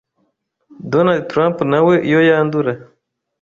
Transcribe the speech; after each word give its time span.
Donald 0.91 1.23
Trump 1.31 1.57
nawe 1.71 1.95
iyo 2.07 2.19
yandura 2.29 2.71